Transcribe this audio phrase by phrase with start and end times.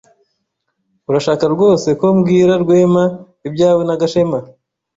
[1.09, 3.03] Urashaka rwose ko mbwira Rwema
[3.47, 4.39] ibyawe na Gashema?